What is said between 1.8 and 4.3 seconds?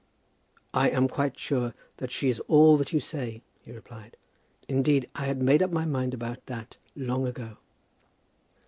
that she is all that you say," he replied.